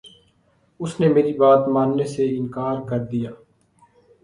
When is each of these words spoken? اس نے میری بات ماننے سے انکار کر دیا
اس 0.79 0.91
نے 0.99 1.07
میری 1.15 1.33
بات 1.41 1.61
ماننے 1.73 2.05
سے 2.13 2.23
انکار 2.37 2.77
کر 2.89 3.01
دیا 3.11 3.31